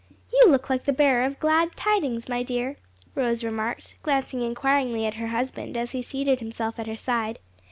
"You 0.33 0.41
look 0.49 0.67
like 0.67 0.85
the 0.85 0.93
bearer 0.93 1.23
of 1.25 1.39
glad 1.39 1.75
tidings, 1.75 2.27
my 2.27 2.41
dear," 2.41 2.77
Rose 3.13 3.43
remarked, 3.43 3.97
glancing 4.01 4.41
inquiringly 4.41 5.05
at 5.05 5.13
her 5.21 5.27
husband 5.27 5.77
as 5.77 5.91
he 5.91 6.01
seated 6.01 6.39
himself 6.39 6.79
at 6.79 6.87
her 6.87 6.97
side. 6.97 7.37